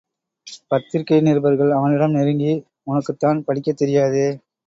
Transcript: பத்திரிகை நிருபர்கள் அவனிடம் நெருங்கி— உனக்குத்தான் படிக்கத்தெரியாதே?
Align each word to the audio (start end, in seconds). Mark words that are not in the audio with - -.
பத்திரிகை 0.71 1.19
நிருபர்கள் 1.21 1.71
அவனிடம் 1.71 2.11
நெருங்கி— 2.11 2.55
உனக்குத்தான் 2.87 3.43
படிக்கத்தெரியாதே? 3.47 4.27